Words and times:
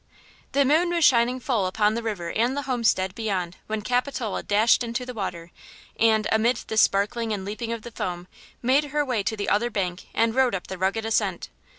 THE 0.53 0.65
moon 0.65 0.89
was 0.89 1.05
shining 1.05 1.39
full 1.39 1.67
upon 1.67 1.93
the 1.93 2.01
river 2.01 2.31
and 2.31 2.57
the 2.57 2.63
homestead 2.63 3.13
beyond 3.13 3.57
when 3.67 3.83
Capitola 3.83 4.41
dashed 4.41 4.83
into 4.83 5.05
the 5.05 5.13
water 5.13 5.51
and, 5.99 6.27
amid 6.31 6.55
the 6.65 6.77
sparkling 6.77 7.31
and 7.31 7.45
leaping 7.45 7.71
of 7.71 7.83
the 7.83 7.91
foam, 7.91 8.27
made 8.63 8.85
her 8.85 9.05
way 9.05 9.21
to 9.21 9.37
the 9.37 9.47
other 9.47 9.69
bank 9.69 10.07
and 10.15 10.33
rode 10.33 10.55
up 10.55 10.65
the 10.65 10.79
rugged 10.79 11.05
ascent. 11.05 11.49